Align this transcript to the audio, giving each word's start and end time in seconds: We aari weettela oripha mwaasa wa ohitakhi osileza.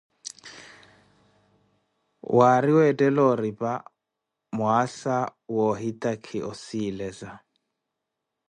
We 2.35 2.41
aari 2.51 2.71
weettela 2.77 3.21
oripha 3.33 3.71
mwaasa 4.55 5.15
wa 5.55 5.63
ohitakhi 5.71 6.39
osileza. 6.51 7.31